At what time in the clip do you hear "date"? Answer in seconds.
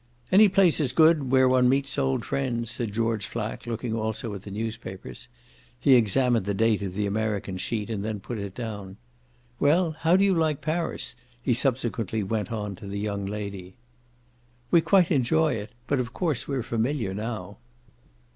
6.55-6.81